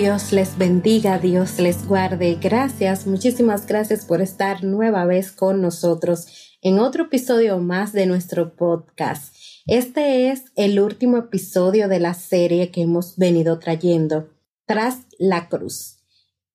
Dios 0.00 0.30
les 0.30 0.56
bendiga, 0.56 1.18
Dios 1.18 1.58
les 1.58 1.84
guarde. 1.88 2.38
Gracias, 2.40 3.04
muchísimas 3.08 3.66
gracias 3.66 4.04
por 4.04 4.20
estar 4.22 4.62
nueva 4.62 5.04
vez 5.06 5.32
con 5.32 5.60
nosotros 5.60 6.54
en 6.62 6.78
otro 6.78 7.06
episodio 7.06 7.58
más 7.58 7.92
de 7.92 8.06
nuestro 8.06 8.54
podcast. 8.54 9.34
Este 9.66 10.30
es 10.30 10.52
el 10.54 10.78
último 10.78 11.16
episodio 11.16 11.88
de 11.88 11.98
la 11.98 12.14
serie 12.14 12.70
que 12.70 12.82
hemos 12.82 13.16
venido 13.16 13.58
trayendo, 13.58 14.28
Tras 14.66 15.00
la 15.18 15.48
Cruz. 15.48 15.98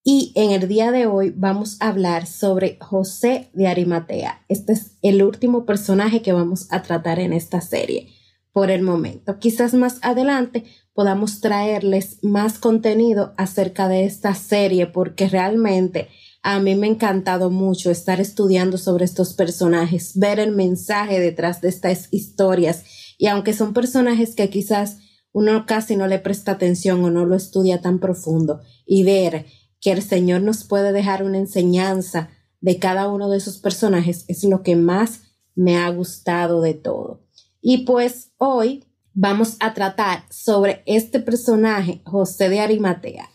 Y 0.02 0.32
en 0.36 0.50
el 0.50 0.66
día 0.66 0.90
de 0.90 1.06
hoy 1.06 1.30
vamos 1.36 1.76
a 1.80 1.88
hablar 1.88 2.26
sobre 2.26 2.78
José 2.80 3.50
de 3.52 3.66
Arimatea. 3.66 4.42
Este 4.48 4.72
es 4.72 4.96
el 5.02 5.22
último 5.22 5.66
personaje 5.66 6.22
que 6.22 6.32
vamos 6.32 6.66
a 6.70 6.80
tratar 6.80 7.18
en 7.18 7.34
esta 7.34 7.60
serie 7.60 8.08
por 8.52 8.70
el 8.70 8.80
momento. 8.80 9.38
Quizás 9.38 9.74
más 9.74 9.98
adelante 10.00 10.64
podamos 10.94 11.40
traerles 11.40 12.18
más 12.22 12.58
contenido 12.58 13.34
acerca 13.36 13.88
de 13.88 14.04
esta 14.04 14.34
serie 14.34 14.86
porque 14.86 15.28
realmente 15.28 16.08
a 16.42 16.60
mí 16.60 16.74
me 16.74 16.86
ha 16.86 16.90
encantado 16.90 17.50
mucho 17.50 17.90
estar 17.90 18.20
estudiando 18.20 18.78
sobre 18.78 19.04
estos 19.04 19.34
personajes, 19.34 20.12
ver 20.14 20.38
el 20.38 20.52
mensaje 20.52 21.20
detrás 21.20 21.60
de 21.60 21.68
estas 21.68 22.08
historias 22.12 22.84
y 23.18 23.26
aunque 23.26 23.52
son 23.52 23.72
personajes 23.72 24.34
que 24.34 24.48
quizás 24.50 24.98
uno 25.32 25.66
casi 25.66 25.96
no 25.96 26.06
le 26.06 26.20
presta 26.20 26.52
atención 26.52 27.02
o 27.04 27.10
no 27.10 27.26
lo 27.26 27.34
estudia 27.34 27.80
tan 27.80 27.98
profundo 27.98 28.60
y 28.86 29.02
ver 29.02 29.46
que 29.80 29.90
el 29.90 30.02
Señor 30.02 30.42
nos 30.42 30.64
puede 30.64 30.92
dejar 30.92 31.24
una 31.24 31.38
enseñanza 31.38 32.30
de 32.60 32.78
cada 32.78 33.08
uno 33.08 33.28
de 33.28 33.38
esos 33.38 33.58
personajes 33.58 34.24
es 34.28 34.44
lo 34.44 34.62
que 34.62 34.76
más 34.76 35.22
me 35.54 35.76
ha 35.76 35.88
gustado 35.90 36.62
de 36.62 36.74
todo. 36.74 37.24
Y 37.60 37.84
pues 37.84 38.32
hoy 38.38 38.84
vamos 39.14 39.56
a 39.60 39.72
tratar 39.74 40.24
sobre 40.30 40.82
este 40.86 41.20
personaje, 41.20 42.02
José 42.04 42.48
de 42.48 42.60
Arimatea. 42.60 43.30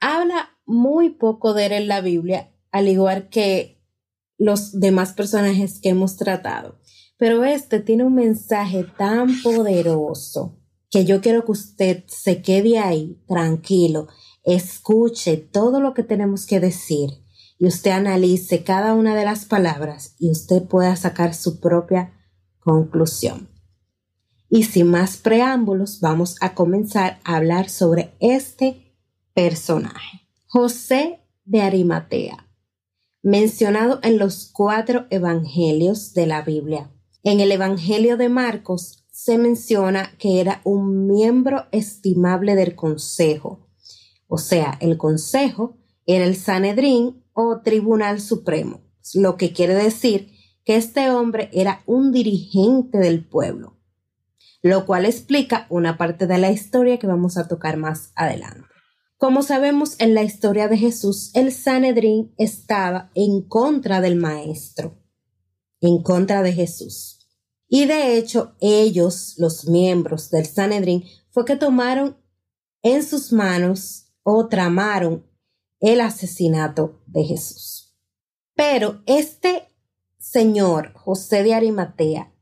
Habla 0.00 0.50
muy 0.66 1.10
poco 1.10 1.54
de 1.54 1.66
él 1.66 1.72
en 1.72 1.88
la 1.88 2.00
Biblia, 2.00 2.50
al 2.72 2.88
igual 2.88 3.28
que 3.28 3.80
los 4.38 4.80
demás 4.80 5.12
personajes 5.12 5.78
que 5.80 5.90
hemos 5.90 6.16
tratado. 6.16 6.80
Pero 7.18 7.44
este 7.44 7.80
tiene 7.80 8.04
un 8.04 8.14
mensaje 8.14 8.86
tan 8.96 9.42
poderoso 9.42 10.58
que 10.90 11.04
yo 11.04 11.20
quiero 11.20 11.44
que 11.44 11.52
usted 11.52 12.04
se 12.08 12.42
quede 12.42 12.78
ahí 12.78 13.22
tranquilo 13.28 14.08
escuche 14.44 15.36
todo 15.36 15.80
lo 15.80 15.94
que 15.94 16.02
tenemos 16.02 16.46
que 16.46 16.60
decir 16.60 17.10
y 17.58 17.66
usted 17.66 17.90
analice 17.90 18.64
cada 18.64 18.94
una 18.94 19.14
de 19.14 19.24
las 19.24 19.44
palabras 19.44 20.14
y 20.18 20.30
usted 20.30 20.62
pueda 20.62 20.96
sacar 20.96 21.34
su 21.34 21.60
propia 21.60 22.14
conclusión. 22.58 23.49
Y 24.50 24.64
sin 24.64 24.88
más 24.88 25.16
preámbulos, 25.16 26.00
vamos 26.00 26.36
a 26.40 26.54
comenzar 26.54 27.20
a 27.24 27.36
hablar 27.36 27.70
sobre 27.70 28.14
este 28.20 28.96
personaje. 29.32 30.26
José 30.46 31.20
de 31.44 31.62
Arimatea, 31.62 32.48
mencionado 33.22 34.00
en 34.02 34.18
los 34.18 34.50
cuatro 34.52 35.06
evangelios 35.10 36.12
de 36.12 36.26
la 36.26 36.42
Biblia. 36.42 36.90
En 37.22 37.40
el 37.40 37.52
Evangelio 37.52 38.16
de 38.16 38.28
Marcos 38.28 39.04
se 39.12 39.38
menciona 39.38 40.10
que 40.18 40.40
era 40.40 40.60
un 40.64 41.06
miembro 41.06 41.66
estimable 41.70 42.54
del 42.56 42.74
Consejo, 42.74 43.70
o 44.32 44.38
sea, 44.38 44.78
el 44.80 44.96
Consejo 44.96 45.76
era 46.06 46.24
el 46.24 46.36
Sanedrín 46.36 47.24
o 47.32 47.60
Tribunal 47.62 48.20
Supremo, 48.20 48.80
lo 49.14 49.36
que 49.36 49.52
quiere 49.52 49.74
decir 49.74 50.30
que 50.64 50.76
este 50.76 51.10
hombre 51.10 51.50
era 51.52 51.82
un 51.84 52.12
dirigente 52.12 52.98
del 52.98 53.24
pueblo, 53.24 53.79
lo 54.62 54.86
cual 54.86 55.06
explica 55.06 55.66
una 55.70 55.96
parte 55.96 56.26
de 56.26 56.38
la 56.38 56.50
historia 56.50 56.98
que 56.98 57.06
vamos 57.06 57.36
a 57.36 57.48
tocar 57.48 57.76
más 57.76 58.12
adelante. 58.14 58.64
Como 59.16 59.42
sabemos 59.42 59.96
en 59.98 60.14
la 60.14 60.22
historia 60.22 60.68
de 60.68 60.78
Jesús, 60.78 61.30
el 61.34 61.52
Sanedrín 61.52 62.34
estaba 62.38 63.10
en 63.14 63.42
contra 63.42 64.00
del 64.00 64.16
Maestro, 64.16 64.98
en 65.80 66.02
contra 66.02 66.42
de 66.42 66.52
Jesús. 66.52 67.28
Y 67.68 67.86
de 67.86 68.16
hecho, 68.16 68.56
ellos, 68.60 69.34
los 69.36 69.68
miembros 69.68 70.30
del 70.30 70.46
Sanedrín, 70.46 71.04
fue 71.30 71.44
que 71.44 71.56
tomaron 71.56 72.16
en 72.82 73.04
sus 73.04 73.32
manos 73.32 74.12
o 74.22 74.48
tramaron 74.48 75.26
el 75.80 76.00
asesinato 76.00 77.02
de 77.06 77.24
Jesús. 77.24 77.96
Pero 78.54 79.02
este 79.06 79.68
señor, 80.18 80.92
José 80.94 81.42
de 81.42 81.54
Arimatea, 81.54 82.34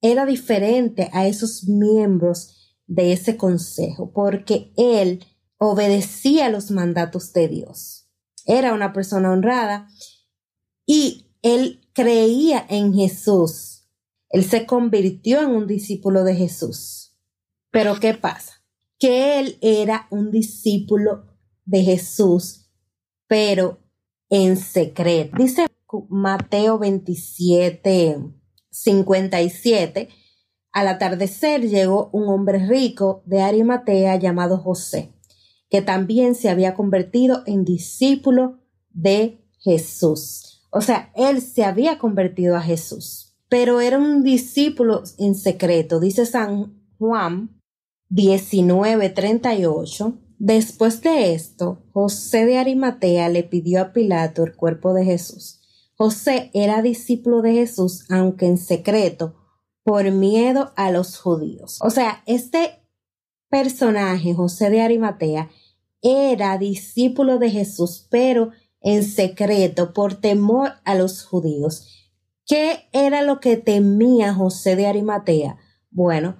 era 0.00 0.26
diferente 0.26 1.10
a 1.12 1.26
esos 1.26 1.64
miembros 1.68 2.76
de 2.86 3.12
ese 3.12 3.36
consejo 3.36 4.12
porque 4.12 4.72
él 4.76 5.24
obedecía 5.58 6.48
los 6.48 6.70
mandatos 6.70 7.32
de 7.32 7.48
Dios. 7.48 8.08
Era 8.46 8.72
una 8.72 8.92
persona 8.92 9.30
honrada 9.30 9.88
y 10.86 11.26
él 11.42 11.80
creía 11.92 12.64
en 12.68 12.94
Jesús. 12.94 13.88
Él 14.30 14.44
se 14.44 14.66
convirtió 14.66 15.40
en 15.40 15.50
un 15.50 15.66
discípulo 15.66 16.24
de 16.24 16.34
Jesús. 16.34 17.16
Pero 17.70 17.98
¿qué 18.00 18.14
pasa? 18.14 18.58
que 18.98 19.38
él 19.38 19.58
era 19.60 20.08
un 20.10 20.30
discípulo 20.30 21.26
de 21.64 21.82
Jesús, 21.82 22.70
pero 23.26 23.78
en 24.28 24.56
secreto. 24.56 25.36
Dice 25.38 25.66
Mateo 26.08 26.78
27, 26.78 28.18
57, 28.70 30.08
al 30.72 30.88
atardecer 30.88 31.68
llegó 31.68 32.10
un 32.12 32.28
hombre 32.28 32.66
rico 32.66 33.22
de 33.26 33.42
Arimatea 33.42 34.16
llamado 34.16 34.58
José, 34.58 35.12
que 35.70 35.82
también 35.82 36.34
se 36.34 36.50
había 36.50 36.74
convertido 36.74 37.42
en 37.46 37.64
discípulo 37.64 38.58
de 38.90 39.44
Jesús. 39.60 40.66
O 40.70 40.80
sea, 40.80 41.12
él 41.14 41.40
se 41.40 41.64
había 41.64 41.98
convertido 41.98 42.56
a 42.56 42.62
Jesús, 42.62 43.36
pero 43.48 43.80
era 43.80 43.98
un 43.98 44.22
discípulo 44.22 45.02
en 45.18 45.34
secreto. 45.34 46.00
Dice 46.00 46.26
San 46.26 46.82
Juan 46.98 47.60
1938. 48.10 50.18
Después 50.38 51.02
de 51.02 51.34
esto, 51.34 51.82
José 51.92 52.46
de 52.46 52.58
Arimatea 52.58 53.28
le 53.28 53.42
pidió 53.42 53.80
a 53.80 53.92
Pilato 53.92 54.44
el 54.44 54.54
cuerpo 54.54 54.94
de 54.94 55.04
Jesús. 55.04 55.57
José 55.98 56.52
era 56.54 56.80
discípulo 56.80 57.42
de 57.42 57.54
Jesús, 57.54 58.04
aunque 58.08 58.46
en 58.46 58.56
secreto, 58.56 59.34
por 59.82 60.08
miedo 60.12 60.72
a 60.76 60.92
los 60.92 61.18
judíos. 61.18 61.78
O 61.82 61.90
sea, 61.90 62.22
este 62.26 62.84
personaje, 63.50 64.32
José 64.32 64.70
de 64.70 64.80
Arimatea, 64.80 65.50
era 66.00 66.56
discípulo 66.56 67.38
de 67.38 67.50
Jesús, 67.50 68.06
pero 68.10 68.52
en 68.80 69.02
secreto, 69.02 69.92
por 69.92 70.14
temor 70.14 70.74
a 70.84 70.94
los 70.94 71.24
judíos. 71.24 72.12
¿Qué 72.46 72.88
era 72.92 73.22
lo 73.22 73.40
que 73.40 73.56
temía 73.56 74.32
José 74.32 74.76
de 74.76 74.86
Arimatea? 74.86 75.58
Bueno, 75.90 76.36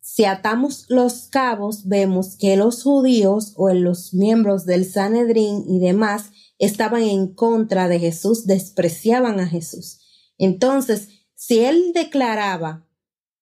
si 0.00 0.24
atamos 0.24 0.86
los 0.88 1.28
cabos, 1.28 1.86
vemos 1.86 2.36
que 2.36 2.56
los 2.56 2.82
judíos 2.82 3.52
o 3.56 3.72
los 3.72 4.12
miembros 4.14 4.66
del 4.66 4.84
Sanedrín 4.84 5.62
y 5.68 5.78
demás 5.78 6.32
estaban 6.60 7.02
en 7.02 7.34
contra 7.34 7.88
de 7.88 7.98
Jesús, 7.98 8.46
despreciaban 8.46 9.40
a 9.40 9.48
Jesús. 9.48 9.98
Entonces, 10.38 11.08
si 11.34 11.60
él 11.60 11.92
declaraba 11.92 12.86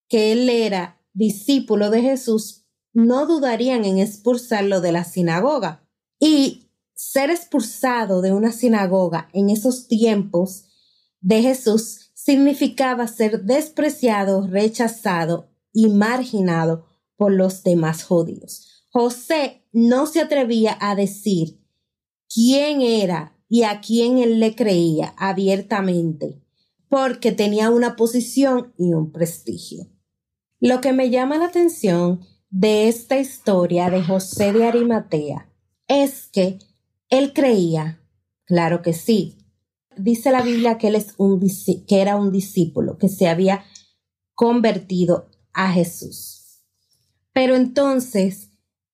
que 0.07 0.31
él 0.31 0.49
era 0.49 0.99
discípulo 1.13 1.91
de 1.91 2.01
Jesús, 2.01 2.65
no 2.93 3.27
dudarían 3.27 3.85
en 3.85 3.99
expulsarlo 3.99 4.81
de 4.81 4.91
la 4.93 5.03
sinagoga. 5.03 5.85
Y 6.19 6.69
ser 6.93 7.29
expulsado 7.29 8.21
de 8.21 8.33
una 8.33 8.51
sinagoga 8.51 9.29
en 9.33 9.49
esos 9.49 9.87
tiempos 9.87 10.65
de 11.21 11.41
Jesús 11.41 12.11
significaba 12.13 13.07
ser 13.07 13.43
despreciado, 13.43 14.47
rechazado 14.47 15.49
y 15.71 15.87
marginado 15.87 16.85
por 17.15 17.31
los 17.31 17.63
demás 17.63 18.03
judíos. 18.03 18.85
José 18.91 19.65
no 19.71 20.07
se 20.07 20.19
atrevía 20.19 20.77
a 20.81 20.95
decir 20.95 21.59
quién 22.33 22.81
era 22.81 23.35
y 23.49 23.63
a 23.63 23.81
quién 23.81 24.19
él 24.19 24.39
le 24.39 24.55
creía 24.55 25.13
abiertamente, 25.17 26.41
porque 26.87 27.31
tenía 27.31 27.69
una 27.69 27.95
posición 27.95 28.73
y 28.77 28.93
un 28.93 29.11
prestigio. 29.11 29.87
Lo 30.59 30.81
que 30.81 30.93
me 30.93 31.09
llama 31.09 31.37
la 31.37 31.45
atención 31.45 32.21
de 32.49 32.87
esta 32.87 33.17
historia 33.17 33.89
de 33.89 34.03
José 34.03 34.53
de 34.53 34.65
Arimatea 34.65 35.51
es 35.87 36.27
que 36.27 36.59
él 37.09 37.33
creía, 37.33 38.01
claro 38.45 38.81
que 38.81 38.93
sí, 38.93 39.37
dice 39.97 40.31
la 40.31 40.41
Biblia 40.41 40.77
que 40.77 40.87
él 40.87 40.95
es 40.95 41.13
un 41.17 41.39
que 41.87 42.01
era 42.01 42.15
un 42.15 42.31
discípulo 42.31 42.97
que 42.97 43.09
se 43.09 43.27
había 43.27 43.63
convertido 44.35 45.29
a 45.53 45.71
Jesús. 45.71 46.63
Pero 47.33 47.55
entonces, 47.55 48.48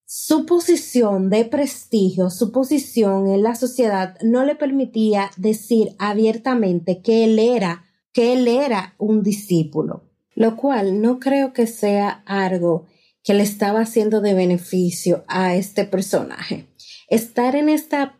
su 0.08 0.46
posición 0.46 1.30
de 1.30 1.44
prestigio, 1.44 2.30
su 2.30 2.52
posición 2.52 3.26
en 3.26 3.42
la 3.42 3.56
sociedad 3.56 4.16
no 4.22 4.44
le 4.44 4.54
permitía 4.54 5.32
decir 5.36 5.96
abiertamente 5.98 7.02
que 7.02 7.24
él 7.24 7.40
era 7.40 7.82
que 8.12 8.32
él 8.32 8.48
era 8.48 8.94
un 8.96 9.22
discípulo, 9.22 10.08
lo 10.34 10.56
cual 10.56 11.02
no 11.02 11.18
creo 11.18 11.52
que 11.52 11.66
sea 11.66 12.22
algo 12.24 12.86
que 13.22 13.34
le 13.34 13.42
estaba 13.42 13.80
haciendo 13.80 14.22
de 14.22 14.32
beneficio 14.32 15.24
a 15.28 15.54
este 15.54 15.84
personaje. 15.84 16.66
Estar 17.08 17.56
en 17.56 17.68
esta 17.68 18.18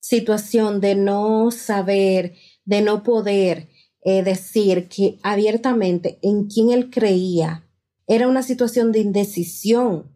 situación 0.00 0.80
de 0.80 0.96
no 0.96 1.52
saber, 1.52 2.34
de 2.64 2.80
no 2.80 3.04
poder 3.04 3.68
eh, 4.02 4.24
decir 4.24 4.88
que 4.88 5.18
abiertamente 5.22 6.18
en 6.22 6.46
quien 6.48 6.70
él 6.70 6.90
creía, 6.90 7.68
era 8.08 8.26
una 8.26 8.42
situación 8.42 8.90
de 8.90 9.00
indecisión 9.00 10.15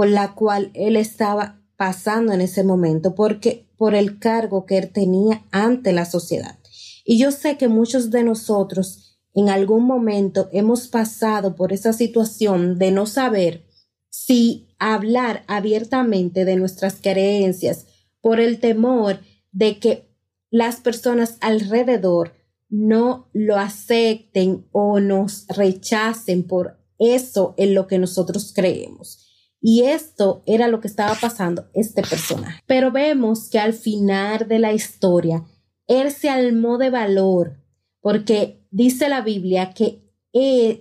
por 0.00 0.08
la 0.08 0.34
cual 0.34 0.70
él 0.72 0.96
estaba 0.96 1.60
pasando 1.76 2.32
en 2.32 2.40
ese 2.40 2.64
momento, 2.64 3.14
porque 3.14 3.66
por 3.76 3.94
el 3.94 4.18
cargo 4.18 4.64
que 4.64 4.78
él 4.78 4.88
tenía 4.88 5.44
ante 5.50 5.92
la 5.92 6.06
sociedad. 6.06 6.58
Y 7.04 7.18
yo 7.18 7.30
sé 7.32 7.58
que 7.58 7.68
muchos 7.68 8.10
de 8.10 8.24
nosotros 8.24 9.18
en 9.34 9.50
algún 9.50 9.84
momento 9.84 10.48
hemos 10.52 10.88
pasado 10.88 11.54
por 11.54 11.74
esa 11.74 11.92
situación 11.92 12.78
de 12.78 12.92
no 12.92 13.04
saber 13.04 13.66
si 14.08 14.74
hablar 14.78 15.44
abiertamente 15.48 16.46
de 16.46 16.56
nuestras 16.56 16.94
creencias 16.94 17.84
por 18.22 18.40
el 18.40 18.58
temor 18.58 19.20
de 19.52 19.78
que 19.80 20.08
las 20.48 20.76
personas 20.76 21.36
alrededor 21.42 22.32
no 22.70 23.28
lo 23.34 23.56
acepten 23.58 24.66
o 24.72 24.98
nos 24.98 25.46
rechacen 25.48 26.44
por 26.44 26.78
eso 26.98 27.52
en 27.58 27.74
lo 27.74 27.86
que 27.86 27.98
nosotros 27.98 28.54
creemos. 28.56 29.26
Y 29.60 29.82
esto 29.82 30.42
era 30.46 30.68
lo 30.68 30.80
que 30.80 30.88
estaba 30.88 31.14
pasando 31.14 31.68
este 31.74 32.02
personaje. 32.02 32.62
Pero 32.66 32.90
vemos 32.90 33.48
que 33.50 33.58
al 33.58 33.74
final 33.74 34.48
de 34.48 34.58
la 34.58 34.72
historia, 34.72 35.44
él 35.86 36.10
se 36.10 36.30
almó 36.30 36.78
de 36.78 36.90
valor, 36.90 37.62
porque 38.00 38.66
dice 38.70 39.08
la 39.08 39.20
Biblia 39.20 39.74
que 39.74 40.10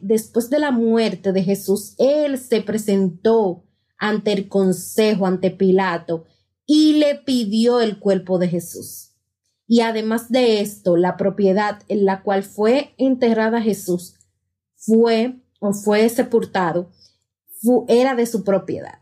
después 0.02 0.50
de 0.50 0.60
la 0.60 0.72
muerte 0.72 1.34
de 1.34 1.44
Jesús, 1.44 1.96
él 1.98 2.38
se 2.38 2.62
presentó 2.62 3.66
ante 3.98 4.32
el 4.32 4.48
consejo, 4.48 5.26
ante 5.26 5.52
Pilato, 5.52 6.26
y 6.66 6.94
le 6.94 7.16
pidió 7.16 7.82
el 7.82 8.00
cuerpo 8.00 8.38
de 8.38 8.48
Jesús. 8.48 9.16
Y 9.68 9.82
además 9.82 10.32
de 10.32 10.62
esto, 10.62 10.98
la 10.98 11.18
propiedad 11.18 11.82
en 11.88 12.06
la 12.06 12.24
cual 12.24 12.44
fue 12.44 12.94
enterrada 12.98 13.62
Jesús 13.62 14.16
fue 14.76 15.42
o 15.60 15.74
fue 15.74 16.08
sepultado, 16.10 16.92
era 17.88 18.16
de 18.16 18.26
su 18.26 18.44
propiedad. 18.44 19.00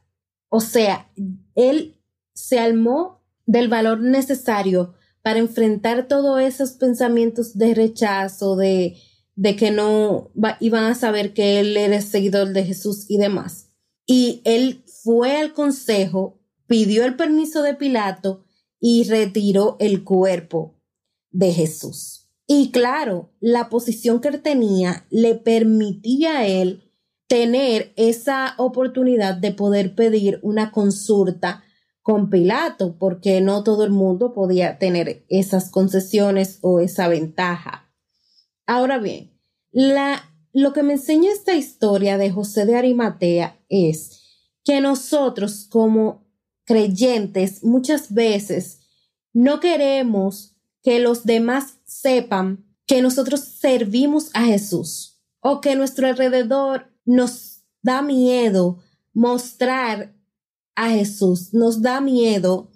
O 0.49 0.59
sea, 0.59 1.11
él 1.55 2.01
se 2.33 2.59
almó 2.59 3.23
del 3.45 3.67
valor 3.67 4.01
necesario 4.01 4.93
para 5.21 5.39
enfrentar 5.39 6.07
todos 6.07 6.41
esos 6.41 6.71
pensamientos 6.71 7.57
de 7.57 7.73
rechazo, 7.73 8.55
de, 8.55 8.97
de 9.35 9.55
que 9.55 9.71
no 9.71 10.31
iban 10.59 10.85
a 10.85 10.95
saber 10.95 11.33
que 11.33 11.59
él 11.59 11.75
era 11.75 12.01
seguidor 12.01 12.53
de 12.53 12.63
Jesús 12.63 13.05
y 13.09 13.17
demás. 13.17 13.69
Y 14.05 14.41
él 14.45 14.83
fue 15.03 15.37
al 15.37 15.53
consejo 15.53 16.37
pidió 16.67 17.05
el 17.05 17.15
permiso 17.15 17.63
de 17.63 17.73
Pilato 17.73 18.45
y 18.79 19.05
retiró 19.05 19.77
el 19.79 20.03
cuerpo 20.03 20.79
de 21.31 21.53
Jesús. 21.53 22.29
Y 22.45 22.71
claro, 22.71 23.33
la 23.39 23.69
posición 23.69 24.21
que 24.21 24.27
él 24.29 24.41
tenía 24.41 25.05
le 25.09 25.35
permitía 25.35 26.39
a 26.39 26.47
él 26.47 26.86
tener 27.27 27.93
esa 27.95 28.55
oportunidad 28.57 29.35
de 29.35 29.51
poder 29.51 29.95
pedir 29.95 30.39
una 30.41 30.71
consulta 30.71 31.63
con 32.01 32.29
Pilato, 32.29 32.97
porque 32.97 33.41
no 33.41 33.63
todo 33.63 33.83
el 33.83 33.91
mundo 33.91 34.33
podía 34.33 34.79
tener 34.79 35.25
esas 35.27 35.69
concesiones 35.69 36.59
o 36.61 36.79
esa 36.79 37.09
ventaja. 37.09 37.93
Ahora 38.65 38.97
bien, 38.97 39.37
la, 39.71 40.33
lo 40.53 40.71
que 40.71 40.83
me 40.83 40.93
enseña 40.93 41.31
esta 41.31 41.53
historia 41.53 42.17
de 42.17 42.31
José 42.31 42.65
de 42.65 42.77
Arimatea 42.77 43.59
es 43.67 44.21
que 44.63 44.79
nosotros 44.79 45.67
como 45.69 46.25
creyentes 46.63 47.63
muchas 47.63 48.13
veces 48.13 48.79
no 49.33 49.59
queremos 49.59 50.55
que 50.81 50.99
los 50.99 51.25
demás 51.25 51.79
sepan 51.83 52.65
que 52.85 53.01
nosotros 53.01 53.41
servimos 53.41 54.29
a 54.33 54.45
Jesús 54.45 55.21
o 55.41 55.59
que 55.59 55.75
nuestro 55.75 56.07
alrededor 56.07 56.96
nos 57.07 57.63
da 57.81 58.03
miedo 58.03 58.77
mostrar 59.13 60.15
a 60.75 60.91
Jesús, 60.91 61.53
nos 61.53 61.81
da 61.81 61.99
miedo 62.01 62.69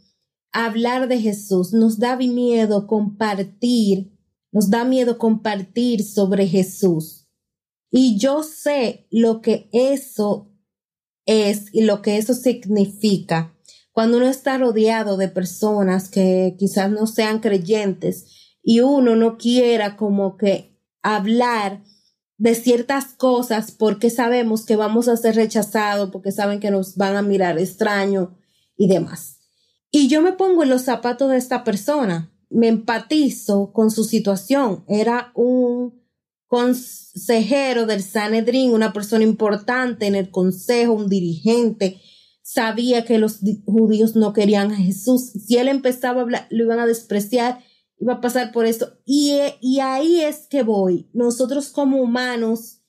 hablar 0.52 1.08
de 1.08 1.20
Jesús, 1.20 1.74
nos 1.74 2.00
da 2.00 2.16
miedo 2.16 2.88
compartir, 2.88 4.18
nos 4.52 4.72
da 4.72 4.84
miedo 4.84 5.20
compartir 5.20 6.04
sobre 6.04 6.48
Jesús. 6.48 7.28
Y 7.92 8.18
yo 8.18 8.42
sé 8.42 9.06
lo 9.12 9.42
que 9.42 9.70
eso 9.72 10.52
es 11.26 11.66
y 11.74 11.84
lo 11.84 12.02
que 12.02 12.18
eso 12.18 12.34
significa 12.34 13.56
cuando 13.92 14.18
uno 14.18 14.28
está 14.28 14.58
rodeado 14.58 15.18
de 15.18 15.28
personas 15.28 16.10
que 16.10 16.56
quizás 16.58 16.90
no 16.90 17.08
sean 17.08 17.40
creyentes 17.40 18.56
y 18.64 18.80
uno 18.80 19.16
no 19.16 19.38
quiera 19.38 19.98
como 19.98 20.38
que 20.38 20.80
hablar 21.02 21.84
de 22.42 22.56
ciertas 22.56 23.06
cosas 23.06 23.72
porque 23.72 24.10
sabemos 24.10 24.66
que 24.66 24.76
vamos 24.76 25.08
a 25.08 25.16
ser 25.16 25.36
rechazados, 25.36 26.10
porque 26.10 26.32
saben 26.32 26.60
que 26.60 26.72
nos 26.72 26.96
van 26.96 27.16
a 27.16 27.22
mirar 27.22 27.60
extraño 27.60 28.36
y 28.76 28.88
demás. 28.88 29.38
Y 29.92 30.08
yo 30.08 30.24
me 30.24 30.34
pongo 30.34 30.64
en 30.64 30.70
los 30.70 30.82
zapatos 30.82 31.30
de 31.30 31.38
esta 31.38 31.64
persona, 31.64 32.34
me 32.50 32.68
empatizo 32.68 33.72
con 33.74 33.92
su 33.92 34.06
situación. 34.06 34.84
Era 34.88 35.32
un 35.36 36.02
consejero 36.48 37.86
del 37.86 38.02
Sanedrín, 38.02 38.74
una 38.74 38.92
persona 38.92 39.24
importante 39.24 40.08
en 40.08 40.16
el 40.16 40.32
consejo, 40.32 40.94
un 40.94 41.10
dirigente, 41.10 42.02
sabía 42.42 43.06
que 43.06 43.20
los 43.20 43.42
judíos 43.68 44.16
no 44.16 44.34
querían 44.34 44.72
a 44.72 44.78
Jesús. 44.78 45.32
Si 45.46 45.58
él 45.58 45.68
empezaba 45.68 46.22
a 46.22 46.24
hablar, 46.24 46.48
lo 46.50 46.64
iban 46.64 46.80
a 46.80 46.88
despreciar, 46.88 47.60
iba 48.02 48.14
a 48.14 48.22
pasar 48.22 48.52
por 48.52 48.66
esto. 48.66 48.98
Y, 49.06 49.38
y 49.62 49.80
ahí 49.80 50.22
es 50.22 50.48
que 50.48 50.64
voy. 50.64 51.10
Nosotros 51.14 51.70
como 51.70 52.02
humanos 52.02 52.82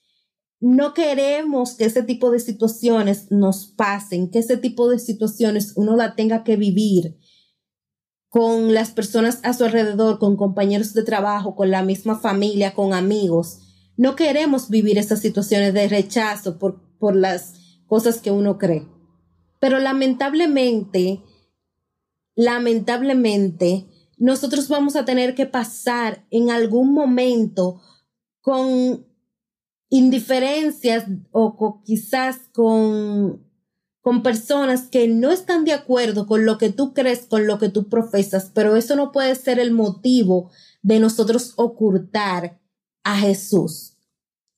no 0.59 0.95
queremos 0.95 1.75
que 1.75 1.85
ese 1.85 2.03
tipo 2.03 2.31
de 2.31 2.41
situaciones 2.41 3.31
nos 3.31 3.67
pasen, 3.67 4.31
que 4.31 4.39
ese 4.39 4.57
tipo 4.57 4.89
de 4.89 4.99
situaciones 4.99 5.75
uno 5.77 5.97
la 5.97 6.15
tenga 6.15 6.45
que 6.45 6.57
vivir 6.57 7.19
con 8.29 8.73
las 8.73 8.93
personas 8.93 9.41
a 9.43 9.53
su 9.53 9.65
alrededor, 9.65 10.19
con 10.19 10.37
compañeros 10.37 10.95
de 10.95 11.03
trabajo, 11.03 11.55
con 11.55 11.71
la 11.71 11.83
misma 11.83 12.19
familia, 12.19 12.75
con 12.75 12.95
amigos. 12.95 13.59
No 13.99 14.17
queremos 14.17 14.71
vivir 14.71 14.97
esas 14.97 15.21
situaciones 15.21 15.75
de 15.75 15.89
rechazo 15.89 16.59
por, 16.59 16.81
por 16.99 17.15
las 17.15 17.55
cosas 17.87 18.23
que 18.23 18.31
uno 18.31 18.57
cree. 18.57 18.89
Pero 19.61 19.79
lamentablemente, 19.81 21.23
lamentablemente, 22.35 23.87
nosotros 24.23 24.69
vamos 24.69 24.95
a 24.95 25.05
tener 25.05 25.35
que 25.35 25.47
pasar 25.47 26.25
en 26.31 26.53
algún 26.53 26.95
momento 26.95 27.83
con 28.41 29.05
indiferencias 29.89 31.07
o 31.33 31.83
quizás 31.85 32.37
con, 32.53 33.45
con 34.01 34.23
personas 34.23 34.83
que 34.83 35.09
no 35.09 35.33
están 35.33 35.65
de 35.65 35.73
acuerdo 35.73 36.29
con 36.29 36.47
lo 36.47 36.57
que 36.57 36.71
tú 36.71 36.95
crees, 36.95 37.27
con 37.27 37.49
lo 37.49 37.59
que 37.59 37.69
tú 37.69 37.89
profesas, 37.89 38.53
pero 38.55 38.77
eso 38.77 38.95
no 38.95 39.11
puede 39.11 39.35
ser 39.35 39.59
el 39.59 39.73
motivo 39.73 40.53
de 40.83 41.01
nosotros 41.01 41.55
ocultar 41.57 42.61
a 43.03 43.19
Jesús 43.19 43.99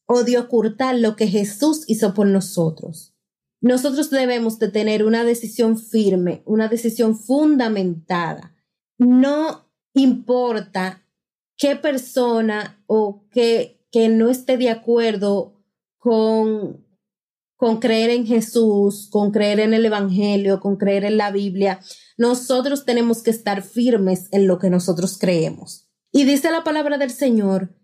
o 0.04 0.24
de 0.24 0.36
ocultar 0.36 0.98
lo 0.98 1.16
que 1.16 1.26
Jesús 1.26 1.84
hizo 1.86 2.12
por 2.12 2.26
nosotros. 2.26 3.14
Nosotros 3.62 4.10
debemos 4.10 4.58
de 4.58 4.68
tener 4.68 5.06
una 5.06 5.24
decisión 5.24 5.78
firme, 5.78 6.42
una 6.44 6.68
decisión 6.68 7.18
fundamentada. 7.18 8.53
No 8.98 9.70
importa 9.94 11.02
qué 11.56 11.76
persona 11.76 12.82
o 12.86 13.26
que, 13.30 13.86
que 13.90 14.08
no 14.08 14.30
esté 14.30 14.56
de 14.56 14.70
acuerdo 14.70 15.62
con, 15.98 16.86
con 17.56 17.78
creer 17.78 18.10
en 18.10 18.26
Jesús, 18.26 19.08
con 19.10 19.30
creer 19.30 19.60
en 19.60 19.74
el 19.74 19.86
Evangelio, 19.86 20.60
con 20.60 20.76
creer 20.76 21.04
en 21.04 21.16
la 21.16 21.30
Biblia, 21.30 21.80
nosotros 22.16 22.84
tenemos 22.84 23.22
que 23.22 23.30
estar 23.30 23.62
firmes 23.62 24.28
en 24.32 24.46
lo 24.46 24.58
que 24.58 24.70
nosotros 24.70 25.18
creemos. 25.18 25.88
Y 26.12 26.24
dice 26.24 26.50
la 26.50 26.64
palabra 26.64 26.98
del 26.98 27.10
Señor 27.10 27.74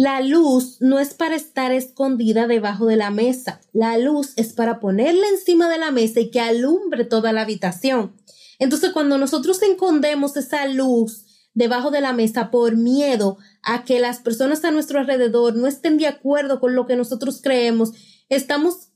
la 0.00 0.20
luz 0.20 0.76
no 0.80 1.00
es 1.00 1.12
para 1.14 1.34
estar 1.34 1.72
escondida 1.72 2.46
debajo 2.46 2.86
de 2.86 2.94
la 2.94 3.10
mesa. 3.10 3.60
La 3.72 3.98
luz 3.98 4.32
es 4.36 4.52
para 4.52 4.78
ponerla 4.78 5.26
encima 5.28 5.68
de 5.68 5.78
la 5.78 5.90
mesa 5.90 6.20
y 6.20 6.30
que 6.30 6.38
alumbre 6.38 7.04
toda 7.04 7.32
la 7.32 7.40
habitación. 7.40 8.14
Entonces, 8.58 8.92
cuando 8.92 9.18
nosotros 9.18 9.62
escondemos 9.62 10.36
esa 10.36 10.66
luz 10.66 11.24
debajo 11.54 11.90
de 11.90 12.00
la 12.00 12.12
mesa 12.12 12.50
por 12.50 12.76
miedo 12.76 13.38
a 13.62 13.84
que 13.84 14.00
las 14.00 14.18
personas 14.18 14.64
a 14.64 14.70
nuestro 14.70 15.00
alrededor 15.00 15.56
no 15.56 15.66
estén 15.66 15.98
de 15.98 16.06
acuerdo 16.06 16.60
con 16.60 16.74
lo 16.74 16.86
que 16.86 16.96
nosotros 16.96 17.40
creemos, 17.42 17.92
estamos 18.28 18.92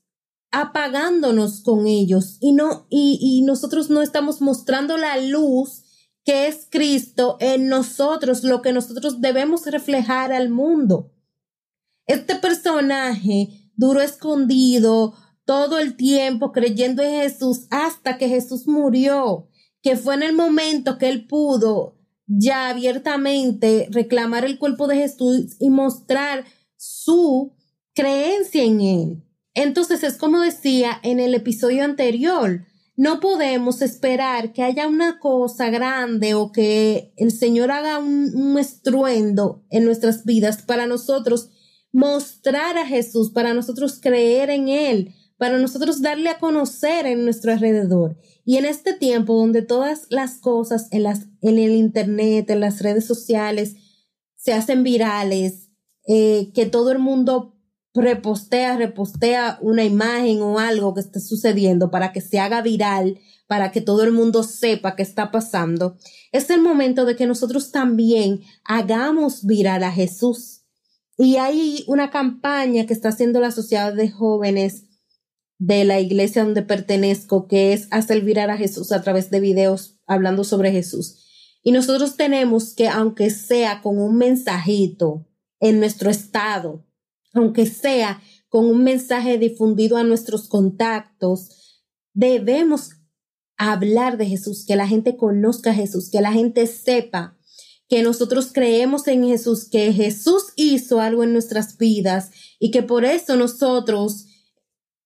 apagándonos 0.51 1.63
con 1.63 1.87
ellos 1.87 2.37
y 2.41 2.53
no, 2.53 2.87
y, 2.91 3.19
y 3.21 3.43
nosotros 3.43 3.89
no 3.89 4.03
estamos 4.03 4.41
mostrando 4.41 4.99
la 4.99 5.17
luz 5.17 5.83
que 6.25 6.47
es 6.47 6.69
Cristo 6.71 7.37
en 7.41 7.69
nosotros, 7.69 8.45
lo 8.45 8.63
que 8.63 8.73
nosotros 8.73 9.21
debemos 9.21 9.67
reflejar 9.67 10.33
al 10.33 10.51
mundo. 10.51 11.13
Este 12.07 12.37
personaje 12.37 13.71
duró 13.75 14.01
escondido 14.01 15.15
todo 15.45 15.79
el 15.79 15.97
tiempo 15.97 16.53
creyendo 16.53 17.03
en 17.03 17.23
Jesús 17.23 17.67
hasta 17.71 18.19
que 18.19 18.29
Jesús 18.29 18.69
murió, 18.69 19.49
que 19.83 19.97
fue 19.97 20.15
en 20.15 20.23
el 20.23 20.33
momento 20.35 20.99
que 20.99 21.09
él 21.09 21.27
pudo 21.27 21.99
ya 22.27 22.71
abiertamente 22.71 23.89
reclamar 23.91 24.45
el 24.45 24.59
cuerpo 24.59 24.87
de 24.87 24.97
Jesús 24.97 25.57
y 25.59 25.71
mostrar 25.71 26.45
su 26.77 27.53
creencia 27.95 28.65
en 28.65 28.81
él. 28.81 29.25
Entonces 29.55 30.03
es 30.03 30.17
como 30.17 30.41
decía 30.41 30.99
en 31.03 31.21
el 31.21 31.35
episodio 31.35 31.85
anterior, 31.85 32.65
no 32.97 33.21
podemos 33.21 33.83
esperar 33.83 34.53
que 34.53 34.63
haya 34.63 34.87
una 34.87 35.19
cosa 35.19 35.71
grande 35.71 36.35
o 36.35 36.53
que 36.53 37.13
el 37.17 37.31
Señor 37.31 37.71
haga 37.71 37.99
un, 37.99 38.57
estruendo 38.59 39.65
en 39.71 39.85
nuestras 39.85 40.25
vidas 40.25 40.63
para 40.63 40.87
nosotros 40.87 41.51
mostrar 41.91 42.79
a 42.79 42.87
Jesús, 42.87 43.31
para 43.31 43.55
nosotros 43.55 43.99
creer 44.01 44.51
en 44.51 44.69
Él, 44.69 45.15
para 45.43 45.59
nosotros 45.59 46.03
darle 46.03 46.31
a 46.31 46.39
conocer 46.39 47.05
en 47.05 47.25
nuestro 47.25 47.51
alrededor. 47.51 48.17
Y 48.45 48.59
en 48.59 48.65
este 48.65 48.93
tiempo 48.93 49.35
donde 49.35 49.63
todas 49.63 50.07
las 50.09 50.39
cosas 50.39 50.87
en, 50.93 51.03
las, 51.03 51.23
en 51.41 51.59
el 51.59 51.73
Internet, 51.73 52.49
en 52.49 52.61
las 52.61 52.81
redes 52.81 53.07
sociales, 53.07 53.75
se 54.37 54.53
hacen 54.53 54.85
virales, 54.85 55.69
eh, 56.07 56.53
que 56.55 56.67
todo 56.67 56.93
el 56.93 57.01
mundo 57.01 57.57
repostea, 57.93 58.77
repostea 58.77 59.59
una 59.61 59.83
imagen 59.83 60.43
o 60.43 60.61
algo 60.61 60.95
que 60.95 61.01
esté 61.01 61.19
sucediendo 61.19 61.91
para 61.91 62.13
que 62.13 62.21
se 62.21 62.39
haga 62.39 62.63
viral, 62.63 63.19
para 63.49 63.73
que 63.73 63.81
todo 63.81 64.05
el 64.05 64.13
mundo 64.13 64.45
sepa 64.45 64.95
qué 64.95 65.03
está 65.03 65.33
pasando, 65.33 65.97
es 66.31 66.51
el 66.51 66.63
momento 66.63 67.05
de 67.05 67.17
que 67.17 67.27
nosotros 67.27 67.73
también 67.73 68.43
hagamos 68.63 69.45
viral 69.45 69.83
a 69.83 69.91
Jesús. 69.91 70.61
Y 71.19 71.39
hay 71.39 71.83
una 71.89 72.11
campaña 72.11 72.87
que 72.87 72.93
está 72.93 73.09
haciendo 73.09 73.41
la 73.41 73.51
Sociedad 73.51 73.93
de 73.93 74.09
Jóvenes 74.09 74.85
de 75.65 75.85
la 75.85 76.01
iglesia 76.01 76.43
donde 76.43 76.63
pertenezco, 76.63 77.47
que 77.47 77.73
es 77.73 77.87
hacer 77.93 78.23
viral 78.23 78.51
a 78.51 78.57
Jesús 78.57 78.91
a 78.91 79.01
través 79.01 79.31
de 79.31 79.39
videos 79.39 79.97
hablando 80.09 80.43
sobre 80.43 80.73
Jesús. 80.73 81.25
Y 81.63 81.71
nosotros 81.71 82.17
tenemos 82.17 82.75
que, 82.75 82.89
aunque 82.89 83.31
sea 83.31 83.81
con 83.81 83.97
un 83.97 84.17
mensajito 84.17 85.29
en 85.61 85.79
nuestro 85.79 86.11
estado, 86.11 86.85
aunque 87.33 87.67
sea 87.67 88.21
con 88.49 88.65
un 88.65 88.83
mensaje 88.83 89.39
difundido 89.39 89.97
a 89.97 90.03
nuestros 90.03 90.49
contactos, 90.49 91.85
debemos 92.13 92.91
hablar 93.57 94.17
de 94.17 94.27
Jesús, 94.27 94.65
que 94.67 94.75
la 94.75 94.89
gente 94.89 95.17
conozca 95.17 95.71
a 95.71 95.75
Jesús, 95.75 96.11
que 96.11 96.21
la 96.21 96.33
gente 96.33 96.67
sepa 96.67 97.39
que 97.89 98.03
nosotros 98.03 98.51
creemos 98.53 99.07
en 99.07 99.29
Jesús, 99.29 99.69
que 99.69 99.93
Jesús 99.93 100.55
hizo 100.57 101.01
algo 101.01 101.23
en 101.23 101.33
nuestras 101.33 101.79
vidas 101.79 102.31
y 102.59 102.73
que 102.73 102.83
por 102.83 103.05
eso 103.05 103.37
nosotros 103.37 104.27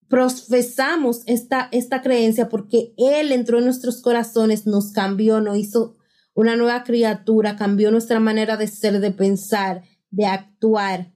profesamos 0.09 1.23
esta, 1.27 1.69
esta 1.73 2.03
creencia 2.03 2.49
porque 2.49 2.95
Él 2.97 3.33
entró 3.33 3.59
en 3.59 3.65
nuestros 3.65 4.01
corazones, 4.03 4.67
nos 4.67 4.93
cambió, 4.93 5.41
nos 5.41 5.57
hizo 5.57 5.97
una 6.35 6.57
nueva 6.57 6.85
criatura, 6.85 7.57
cambió 7.57 7.91
nuestra 7.91 8.21
manera 8.21 8.57
de 8.57 8.69
ser, 8.69 9.01
de 9.01 9.11
pensar, 9.11 9.83
de 10.11 10.27
actuar 10.27 11.13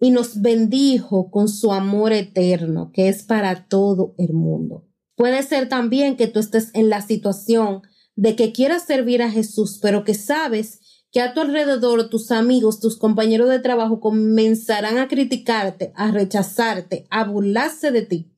y 0.00 0.10
nos 0.10 0.42
bendijo 0.42 1.30
con 1.30 1.48
su 1.48 1.72
amor 1.72 2.12
eterno, 2.12 2.90
que 2.92 3.08
es 3.08 3.22
para 3.22 3.66
todo 3.68 4.14
el 4.18 4.34
mundo. 4.34 4.86
Puede 5.16 5.42
ser 5.42 5.68
también 5.68 6.16
que 6.16 6.26
tú 6.26 6.40
estés 6.40 6.70
en 6.74 6.90
la 6.90 7.00
situación 7.00 7.82
de 8.16 8.36
que 8.36 8.52
quieras 8.52 8.84
servir 8.84 9.22
a 9.22 9.30
Jesús, 9.30 9.78
pero 9.80 10.04
que 10.04 10.14
sabes 10.14 10.80
que 11.10 11.20
a 11.20 11.32
tu 11.32 11.40
alrededor 11.40 12.10
tus 12.10 12.32
amigos, 12.32 12.80
tus 12.80 12.98
compañeros 12.98 13.48
de 13.48 13.60
trabajo 13.60 14.00
comenzarán 14.00 14.98
a 14.98 15.06
criticarte, 15.06 15.92
a 15.94 16.10
rechazarte, 16.10 17.06
a 17.10 17.24
burlarse 17.24 17.92
de 17.92 18.02
ti. 18.02 18.33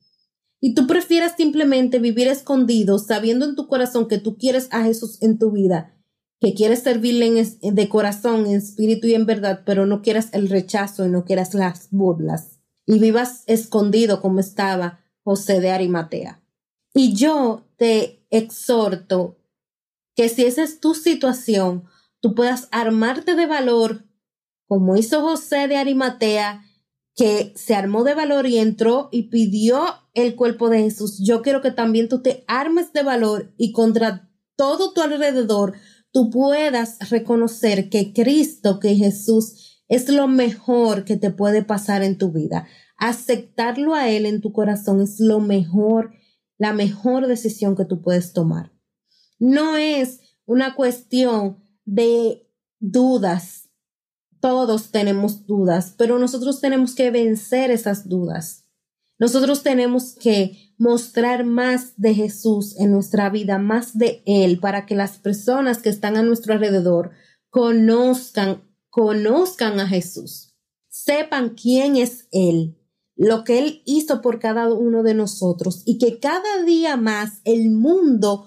Y 0.59 0.73
tú 0.73 0.87
prefieras 0.87 1.33
simplemente 1.37 1.99
vivir 1.99 2.27
escondido, 2.27 2.97
sabiendo 2.99 3.45
en 3.45 3.55
tu 3.55 3.67
corazón 3.67 4.07
que 4.07 4.17
tú 4.17 4.37
quieres 4.37 4.67
a 4.71 4.83
Jesús 4.83 5.21
en 5.21 5.37
tu 5.37 5.51
vida 5.51 5.93
que 6.39 6.53
quieres 6.53 6.83
servirle 6.83 7.31
de 7.61 7.89
corazón, 7.89 8.45
en 8.45 8.57
espíritu 8.57 9.07
y 9.07 9.15
en 9.15 9.25
verdad, 9.25 9.63
pero 9.65 9.85
no 9.85 10.01
quieras 10.01 10.29
el 10.33 10.49
rechazo 10.49 11.05
y 11.05 11.09
no 11.09 11.25
quieras 11.25 11.53
las 11.53 11.89
burlas, 11.91 12.59
y 12.85 12.99
vivas 12.99 13.43
escondido 13.47 14.21
como 14.21 14.39
estaba 14.39 15.03
José 15.23 15.59
de 15.59 15.71
Arimatea. 15.71 16.43
Y 16.93 17.13
yo 17.13 17.67
te 17.77 18.25
exhorto 18.29 19.37
que 20.15 20.29
si 20.29 20.45
esa 20.45 20.63
es 20.63 20.79
tu 20.79 20.93
situación, 20.93 21.85
tú 22.21 22.35
puedas 22.35 22.67
armarte 22.71 23.35
de 23.35 23.47
valor, 23.47 24.05
como 24.67 24.95
hizo 24.95 25.21
José 25.21 25.67
de 25.67 25.77
Arimatea, 25.77 26.63
que 27.17 27.51
se 27.55 27.75
armó 27.75 28.03
de 28.03 28.13
valor 28.13 28.45
y 28.45 28.59
entró 28.59 29.09
y 29.11 29.23
pidió 29.23 29.83
el 30.13 30.35
cuerpo 30.35 30.69
de 30.69 30.83
Jesús. 30.83 31.19
Yo 31.25 31.41
quiero 31.41 31.61
que 31.61 31.71
también 31.71 32.07
tú 32.07 32.21
te 32.21 32.45
armes 32.47 32.93
de 32.93 33.01
valor 33.01 33.53
y 33.57 33.73
contra 33.73 34.29
todo 34.55 34.93
tu 34.93 35.01
alrededor 35.01 35.73
tú 36.11 36.29
puedas 36.29 37.09
reconocer 37.09 37.89
que 37.89 38.13
Cristo, 38.13 38.79
que 38.79 38.95
Jesús 38.95 39.81
es 39.87 40.09
lo 40.09 40.27
mejor 40.27 41.05
que 41.05 41.17
te 41.17 41.31
puede 41.31 41.63
pasar 41.63 42.03
en 42.03 42.19
tu 42.19 42.31
vida. 42.31 42.67
Aceptarlo 42.97 43.95
a 43.95 44.09
Él 44.09 44.25
en 44.27 44.39
tu 44.39 44.51
corazón 44.53 45.01
es 45.01 45.19
lo 45.19 45.39
mejor, 45.39 46.11
la 46.59 46.71
mejor 46.71 47.27
decisión 47.27 47.75
que 47.75 47.85
tú 47.85 48.01
puedes 48.01 48.33
tomar. 48.33 48.71
No 49.39 49.75
es 49.75 50.19
una 50.45 50.75
cuestión 50.75 51.63
de 51.83 52.47
dudas. 52.79 53.66
Todos 54.47 54.91
tenemos 54.91 55.45
dudas, 55.45 55.93
pero 55.97 56.19
nosotros 56.19 56.61
tenemos 56.61 56.95
que 56.95 57.11
vencer 57.11 57.69
esas 57.69 58.07
dudas. 58.07 58.63
Nosotros 59.19 59.61
tenemos 59.61 60.15
que 60.15 60.73
mostrar 60.77 61.43
más 61.43 61.91
de 61.97 62.13
Jesús 62.13 62.73
en 62.79 62.93
nuestra 62.93 63.29
vida, 63.29 63.59
más 63.59 63.97
de 63.97 64.23
Él, 64.25 64.61
para 64.61 64.85
que 64.85 64.95
las 64.95 65.17
personas 65.17 65.79
que 65.79 65.89
están 65.89 66.15
a 66.15 66.23
nuestro 66.23 66.53
alrededor 66.53 67.11
conozcan, 67.49 68.63
conozcan 68.89 69.81
a 69.81 69.87
Jesús, 69.89 70.55
sepan 70.87 71.49
quién 71.49 71.97
es 71.97 72.29
Él, 72.31 72.77
lo 73.17 73.43
que 73.43 73.59
Él 73.59 73.81
hizo 73.83 74.21
por 74.21 74.39
cada 74.39 74.73
uno 74.73 75.03
de 75.03 75.13
nosotros 75.13 75.83
y 75.83 75.97
que 75.97 76.21
cada 76.21 76.63
día 76.63 76.95
más 76.95 77.41
el 77.43 77.69
mundo 77.71 78.45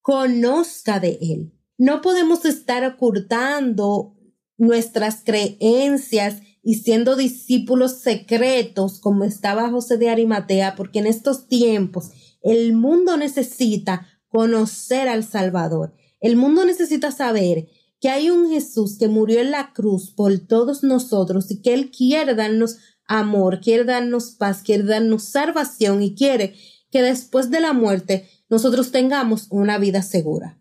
conozca 0.00 1.00
de 1.00 1.18
Él. 1.20 1.52
No 1.76 2.02
podemos 2.02 2.44
estar 2.44 2.84
ocultando 2.84 4.14
nuestras 4.60 5.22
creencias 5.24 6.42
y 6.62 6.74
siendo 6.74 7.16
discípulos 7.16 8.00
secretos 8.00 9.00
como 9.00 9.24
estaba 9.24 9.70
José 9.70 9.96
de 9.96 10.10
Arimatea, 10.10 10.76
porque 10.76 10.98
en 10.98 11.06
estos 11.06 11.48
tiempos 11.48 12.10
el 12.42 12.74
mundo 12.74 13.16
necesita 13.16 14.06
conocer 14.28 15.08
al 15.08 15.24
Salvador. 15.24 15.94
El 16.20 16.36
mundo 16.36 16.66
necesita 16.66 17.10
saber 17.10 17.68
que 18.00 18.10
hay 18.10 18.28
un 18.28 18.50
Jesús 18.50 18.98
que 18.98 19.08
murió 19.08 19.40
en 19.40 19.50
la 19.50 19.72
cruz 19.72 20.10
por 20.10 20.38
todos 20.38 20.82
nosotros 20.82 21.50
y 21.50 21.62
que 21.62 21.72
Él 21.72 21.90
quiere 21.90 22.34
darnos 22.34 22.76
amor, 23.06 23.60
quiere 23.60 23.84
darnos 23.84 24.32
paz, 24.32 24.62
quiere 24.62 24.84
darnos 24.84 25.24
salvación 25.24 26.02
y 26.02 26.14
quiere 26.14 26.54
que 26.90 27.02
después 27.02 27.50
de 27.50 27.60
la 27.60 27.72
muerte 27.72 28.28
nosotros 28.50 28.92
tengamos 28.92 29.46
una 29.50 29.78
vida 29.78 30.02
segura. 30.02 30.59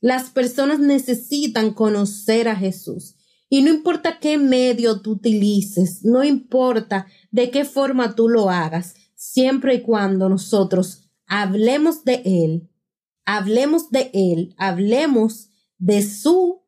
Las 0.00 0.30
personas 0.30 0.78
necesitan 0.78 1.74
conocer 1.74 2.48
a 2.48 2.56
Jesús. 2.56 3.16
Y 3.48 3.62
no 3.62 3.70
importa 3.70 4.18
qué 4.20 4.36
medio 4.36 5.00
tú 5.00 5.12
utilices, 5.12 6.04
no 6.04 6.22
importa 6.22 7.06
de 7.30 7.50
qué 7.50 7.64
forma 7.64 8.14
tú 8.14 8.28
lo 8.28 8.50
hagas, 8.50 8.94
siempre 9.14 9.76
y 9.76 9.82
cuando 9.82 10.28
nosotros 10.28 11.10
hablemos 11.26 12.04
de 12.04 12.22
Él, 12.24 12.70
hablemos 13.24 13.90
de 13.90 14.10
Él, 14.12 14.54
hablemos 14.58 15.48
de 15.78 16.02
su 16.02 16.62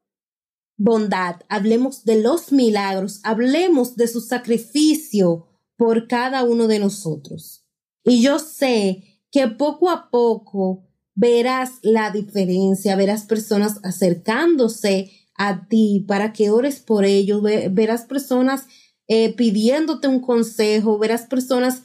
bondad, 0.76 1.36
hablemos 1.50 2.04
de 2.04 2.22
los 2.22 2.52
milagros, 2.52 3.20
hablemos 3.24 3.96
de 3.96 4.08
su 4.08 4.22
sacrificio 4.22 5.46
por 5.76 6.08
cada 6.08 6.42
uno 6.44 6.66
de 6.66 6.78
nosotros. 6.78 7.66
Y 8.04 8.22
yo 8.22 8.38
sé 8.38 9.22
que 9.30 9.48
poco 9.48 9.90
a 9.90 10.10
poco 10.10 10.89
verás 11.20 11.72
la 11.82 12.10
diferencia, 12.10 12.96
verás 12.96 13.26
personas 13.26 13.78
acercándose 13.82 15.10
a 15.34 15.68
ti 15.68 16.02
para 16.08 16.32
que 16.32 16.48
ores 16.48 16.80
por 16.80 17.04
ellos. 17.04 17.42
Verás 17.42 18.06
personas 18.06 18.64
eh, 19.06 19.34
pidiéndote 19.34 20.08
un 20.08 20.20
consejo, 20.20 20.98
verás 20.98 21.26
personas 21.26 21.82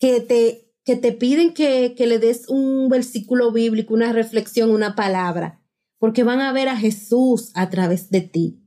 que 0.00 0.20
te, 0.20 0.72
que 0.84 0.96
te 0.96 1.12
piden 1.12 1.54
que, 1.54 1.94
que 1.96 2.08
le 2.08 2.18
des 2.18 2.48
un 2.48 2.88
versículo 2.88 3.52
bíblico, 3.52 3.94
una 3.94 4.12
reflexión, 4.12 4.70
una 4.70 4.96
palabra, 4.96 5.62
porque 5.98 6.24
van 6.24 6.40
a 6.40 6.52
ver 6.52 6.68
a 6.68 6.76
Jesús 6.76 7.52
a 7.54 7.70
través 7.70 8.10
de 8.10 8.22
ti 8.22 8.66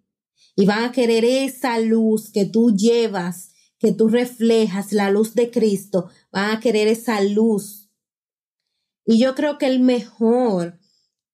y 0.55 0.65
van 0.65 0.85
a 0.85 0.91
querer 0.93 1.25
esa 1.25 1.77
luz 1.79 2.31
que 2.31 2.45
tú 2.45 2.73
llevas, 2.73 3.51
que 3.79 3.91
tú 3.91 4.07
reflejas, 4.07 4.93
la 4.93 5.11
luz 5.11 5.33
de 5.33 5.51
Cristo, 5.51 6.09
van 6.31 6.51
a 6.51 6.59
querer 6.61 6.87
esa 6.87 7.19
luz. 7.21 7.82
Y 9.05 9.19
yo 9.19 9.35
creo 9.35 9.57
que 9.57 9.67
el 9.67 9.79
mejor 9.79 10.79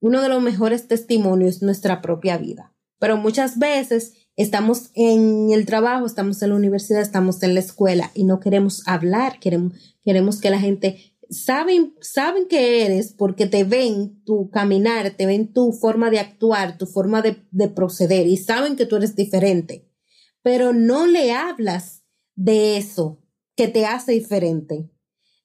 uno 0.01 0.21
de 0.21 0.29
los 0.29 0.41
mejores 0.41 0.87
testimonios 0.87 1.57
es 1.57 1.61
nuestra 1.61 2.01
propia 2.01 2.37
vida. 2.37 2.73
Pero 2.99 3.17
muchas 3.17 3.59
veces 3.59 4.13
estamos 4.35 4.91
en 4.93 5.51
el 5.51 5.65
trabajo, 5.65 6.05
estamos 6.05 6.41
en 6.41 6.49
la 6.49 6.55
universidad, 6.55 7.01
estamos 7.01 7.41
en 7.43 7.53
la 7.53 7.59
escuela 7.59 8.11
y 8.13 8.23
no 8.23 8.39
queremos 8.39 8.83
hablar, 8.87 9.39
queremos, 9.39 9.73
queremos 10.03 10.39
que 10.39 10.49
la 10.49 10.59
gente 10.59 11.15
saben, 11.29 11.95
saben 12.01 12.47
que 12.47 12.85
eres 12.85 13.13
porque 13.13 13.45
te 13.45 13.63
ven 13.63 14.23
tu 14.23 14.49
caminar, 14.49 15.11
te 15.11 15.25
ven 15.25 15.53
tu 15.53 15.71
forma 15.73 16.09
de 16.09 16.19
actuar, 16.19 16.77
tu 16.77 16.85
forma 16.85 17.21
de, 17.21 17.45
de 17.51 17.67
proceder 17.67 18.27
y 18.27 18.37
saben 18.37 18.75
que 18.75 18.85
tú 18.85 18.97
eres 18.97 19.15
diferente, 19.15 19.89
pero 20.41 20.73
no 20.73 21.07
le 21.07 21.33
hablas 21.33 22.03
de 22.35 22.77
eso 22.77 23.21
que 23.55 23.67
te 23.67 23.85
hace 23.85 24.13
diferente. 24.13 24.89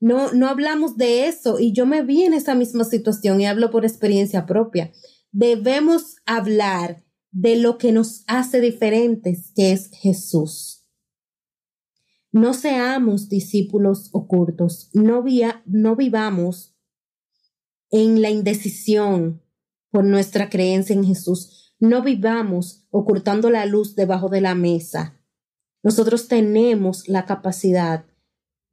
No, 0.04 0.34
no 0.34 0.48
hablamos 0.48 0.98
de 0.98 1.28
eso 1.28 1.58
y 1.58 1.72
yo 1.72 1.86
me 1.86 2.02
vi 2.02 2.24
en 2.24 2.34
esa 2.34 2.54
misma 2.54 2.84
situación 2.84 3.40
y 3.40 3.46
hablo 3.46 3.70
por 3.70 3.86
experiencia 3.86 4.44
propia. 4.44 4.92
Debemos 5.32 6.16
hablar 6.26 7.02
de 7.30 7.56
lo 7.56 7.78
que 7.78 7.90
nos 7.90 8.22
hace 8.26 8.60
diferentes, 8.60 9.50
que 9.56 9.72
es 9.72 9.88
Jesús. 9.94 10.84
No 12.32 12.52
seamos 12.52 13.30
discípulos 13.30 14.10
ocultos, 14.12 14.90
no, 14.92 15.24
no 15.64 15.96
vivamos 15.96 16.76
en 17.90 18.20
la 18.20 18.28
indecisión 18.28 19.42
por 19.90 20.04
nuestra 20.04 20.50
creencia 20.50 20.94
en 20.94 21.04
Jesús, 21.04 21.74
no 21.78 22.02
vivamos 22.02 22.86
ocultando 22.90 23.48
la 23.48 23.64
luz 23.64 23.96
debajo 23.96 24.28
de 24.28 24.42
la 24.42 24.54
mesa. 24.54 25.18
Nosotros 25.82 26.28
tenemos 26.28 27.08
la 27.08 27.24
capacidad, 27.24 28.04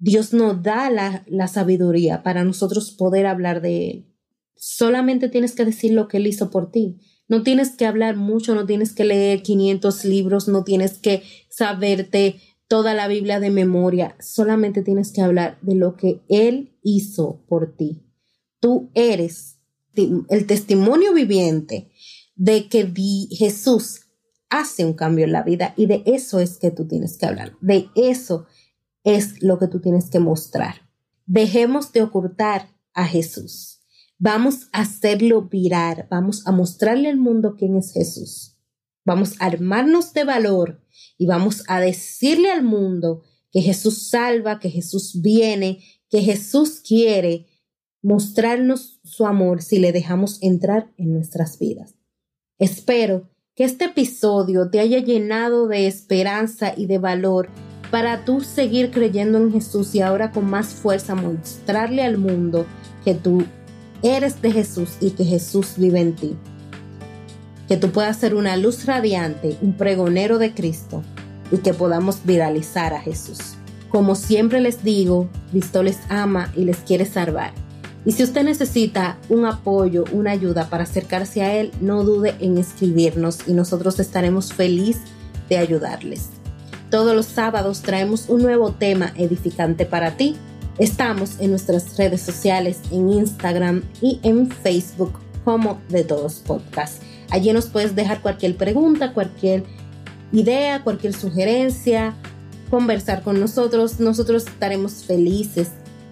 Dios 0.01 0.33
nos 0.33 0.63
da 0.63 0.89
la, 0.89 1.23
la 1.27 1.47
sabiduría 1.47 2.23
para 2.23 2.43
nosotros 2.43 2.91
poder 2.91 3.27
hablar 3.27 3.61
de 3.61 3.91
Él. 3.91 4.07
Solamente 4.55 5.29
tienes 5.29 5.53
que 5.53 5.63
decir 5.63 5.93
lo 5.93 6.07
que 6.07 6.17
Él 6.17 6.25
hizo 6.25 6.49
por 6.49 6.71
ti. 6.71 6.97
No 7.27 7.43
tienes 7.43 7.75
que 7.75 7.85
hablar 7.85 8.17
mucho, 8.17 8.55
no 8.55 8.65
tienes 8.65 8.93
que 8.93 9.05
leer 9.05 9.43
500 9.43 10.03
libros, 10.05 10.47
no 10.47 10.63
tienes 10.63 10.97
que 10.97 11.21
saberte 11.49 12.41
toda 12.67 12.95
la 12.95 13.07
Biblia 13.07 13.39
de 13.39 13.51
memoria, 13.51 14.15
solamente 14.19 14.81
tienes 14.81 15.11
que 15.11 15.21
hablar 15.21 15.59
de 15.61 15.75
lo 15.75 15.97
que 15.97 16.21
Él 16.29 16.77
hizo 16.81 17.43
por 17.47 17.75
ti. 17.75 18.01
Tú 18.59 18.89
eres 18.95 19.59
el 19.95 20.47
testimonio 20.47 21.13
viviente 21.13 21.91
de 22.35 22.69
que 22.69 22.91
Jesús 23.29 24.07
hace 24.49 24.83
un 24.83 24.93
cambio 24.93 25.25
en 25.25 25.31
la 25.31 25.43
vida 25.43 25.75
y 25.77 25.85
de 25.85 26.01
eso 26.05 26.39
es 26.39 26.57
que 26.57 26.71
tú 26.71 26.87
tienes 26.87 27.17
que 27.17 27.27
hablar, 27.27 27.53
de 27.61 27.89
eso 27.95 28.47
es 29.03 29.41
lo 29.41 29.57
que 29.57 29.67
tú 29.67 29.79
tienes 29.79 30.09
que 30.09 30.19
mostrar. 30.19 30.89
Dejemos 31.25 31.91
de 31.91 32.03
ocultar 32.03 32.69
a 32.93 33.05
Jesús. 33.05 33.81
Vamos 34.17 34.67
a 34.71 34.81
hacerlo 34.81 35.43
virar, 35.49 36.07
vamos 36.09 36.45
a 36.45 36.51
mostrarle 36.51 37.09
al 37.09 37.17
mundo 37.17 37.55
quién 37.57 37.75
es 37.75 37.91
Jesús. 37.91 38.57
Vamos 39.03 39.33
a 39.39 39.45
armarnos 39.45 40.13
de 40.13 40.23
valor 40.23 40.83
y 41.17 41.25
vamos 41.25 41.63
a 41.67 41.79
decirle 41.79 42.51
al 42.51 42.63
mundo 42.63 43.23
que 43.51 43.61
Jesús 43.61 44.09
salva, 44.09 44.59
que 44.59 44.69
Jesús 44.69 45.21
viene, 45.21 45.79
que 46.09 46.21
Jesús 46.21 46.81
quiere 46.81 47.47
mostrarnos 48.01 48.99
su 49.03 49.25
amor 49.25 49.61
si 49.61 49.79
le 49.79 49.91
dejamos 49.91 50.41
entrar 50.41 50.93
en 50.97 51.13
nuestras 51.13 51.57
vidas. 51.59 51.95
Espero 52.57 53.29
que 53.55 53.63
este 53.63 53.85
episodio 53.85 54.69
te 54.69 54.79
haya 54.79 54.99
llenado 54.99 55.67
de 55.67 55.87
esperanza 55.87 56.73
y 56.75 56.85
de 56.85 56.99
valor 56.99 57.49
para 57.91 58.23
tú 58.23 58.41
seguir 58.41 58.89
creyendo 58.89 59.37
en 59.37 59.51
Jesús 59.51 59.93
y 59.93 60.01
ahora 60.01 60.31
con 60.31 60.49
más 60.49 60.67
fuerza 60.67 61.13
mostrarle 61.13 62.03
al 62.03 62.17
mundo 62.17 62.65
que 63.03 63.13
tú 63.13 63.43
eres 64.01 64.41
de 64.41 64.51
Jesús 64.51 64.91
y 65.01 65.11
que 65.11 65.25
Jesús 65.25 65.73
vive 65.75 65.99
en 65.99 66.15
ti. 66.15 66.35
Que 67.67 67.77
tú 67.77 67.91
puedas 67.91 68.17
ser 68.17 68.33
una 68.33 68.55
luz 68.55 68.85
radiante, 68.85 69.57
un 69.61 69.73
pregonero 69.73 70.39
de 70.39 70.53
Cristo 70.53 71.03
y 71.51 71.57
que 71.57 71.73
podamos 71.73 72.25
viralizar 72.25 72.93
a 72.93 73.01
Jesús. 73.01 73.55
Como 73.89 74.15
siempre 74.15 74.61
les 74.61 74.83
digo, 74.83 75.29
Cristo 75.51 75.83
les 75.83 75.99
ama 76.07 76.51
y 76.55 76.63
les 76.63 76.77
quiere 76.77 77.05
salvar. 77.05 77.53
Y 78.05 78.13
si 78.13 78.23
usted 78.23 78.43
necesita 78.43 79.17
un 79.29 79.45
apoyo, 79.45 80.05
una 80.13 80.31
ayuda 80.31 80.69
para 80.69 80.83
acercarse 80.83 81.43
a 81.43 81.53
Él, 81.55 81.71
no 81.81 82.03
dude 82.03 82.35
en 82.39 82.57
escribirnos 82.57 83.47
y 83.47 83.53
nosotros 83.53 83.99
estaremos 83.99 84.53
felices 84.53 85.03
de 85.49 85.57
ayudarles. 85.57 86.40
Todos 86.91 87.15
los 87.15 87.25
sábados 87.25 87.81
traemos 87.81 88.29
un 88.29 88.43
nuevo 88.43 88.73
tema 88.73 89.13
edificante 89.17 89.87
para 89.87 90.17
ti 90.17 90.37
Estamos 90.81 91.39
en 91.39 91.51
nuestras 91.51 91.95
redes 91.97 92.21
sociales, 92.21 92.79
en 92.91 93.09
Instagram 93.09 93.83
y 94.01 94.19
en 94.23 94.49
Facebook 94.49 95.13
como 95.43 95.79
de 95.89 96.03
todos 96.03 96.39
podcast. 96.39 97.03
Allí 97.29 97.53
nos 97.53 97.67
puedes 97.67 97.95
dejar 97.95 98.21
cualquier 98.21 98.57
pregunta, 98.57 99.13
cualquier 99.13 99.63
idea, 100.31 100.83
cualquier 100.83 101.13
sugerencia, 101.13 102.15
conversar 102.71 103.21
con 103.21 103.39
nosotros. 103.39 103.99
Nosotros 103.99 104.47
estaremos 104.47 105.03
felices 105.03 105.69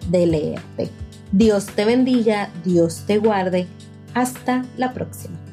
de 0.09 0.27
leerte. 0.27 0.89
Dios 1.31 1.65
te 1.67 1.85
bendiga, 1.85 2.51
Dios 2.63 3.05
te 3.07 3.17
guarde. 3.17 3.65
Hasta 4.13 4.65
la 4.77 4.93
próxima. 4.93 5.48